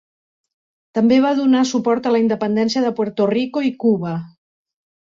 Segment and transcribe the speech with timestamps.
[0.99, 4.19] També va donar suport a la independència de Puerto Rico i Cuba.